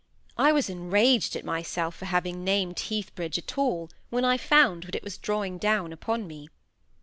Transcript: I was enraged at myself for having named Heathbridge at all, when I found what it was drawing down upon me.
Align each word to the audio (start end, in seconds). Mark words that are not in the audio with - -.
I 0.35 0.51
was 0.51 0.67
enraged 0.67 1.35
at 1.35 1.45
myself 1.45 1.93
for 1.93 2.05
having 2.05 2.43
named 2.43 2.75
Heathbridge 2.79 3.37
at 3.37 3.55
all, 3.55 3.91
when 4.09 4.25
I 4.25 4.35
found 4.35 4.83
what 4.85 4.95
it 4.95 5.03
was 5.03 5.19
drawing 5.19 5.59
down 5.59 5.93
upon 5.93 6.25
me. 6.25 6.49